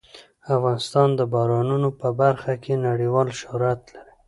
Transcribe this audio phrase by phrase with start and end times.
[0.55, 4.11] افغانستان د بارانونو په برخه کې نړیوال شهرت لري.